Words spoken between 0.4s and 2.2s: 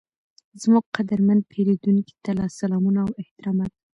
زموږ قدرمن پیرودونکي